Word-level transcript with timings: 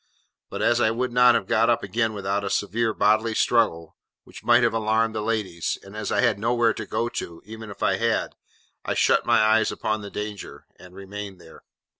But 0.49 0.63
as 0.63 0.81
I 0.81 0.89
could 0.89 1.11
not 1.11 1.35
have 1.35 1.45
got 1.45 1.69
up 1.69 1.83
again 1.83 2.13
without 2.13 2.43
a 2.43 2.49
severe 2.49 2.91
bodily 2.91 3.35
struggle, 3.35 3.97
which 4.23 4.43
might 4.43 4.63
have 4.63 4.73
alarmed 4.73 5.13
the 5.13 5.21
ladies; 5.21 5.77
and 5.83 5.95
as 5.95 6.11
I 6.11 6.21
had 6.21 6.39
nowhere 6.39 6.73
to 6.73 6.87
go 6.87 7.07
to, 7.09 7.39
even 7.45 7.69
if 7.69 7.83
I 7.83 7.97
had; 7.97 8.33
I 8.83 8.95
shut 8.95 9.27
my 9.27 9.39
eyes 9.39 9.71
upon 9.71 10.01
the 10.01 10.09
danger, 10.09 10.65
and 10.79 10.95
remained 10.95 11.39
there. 11.39 11.61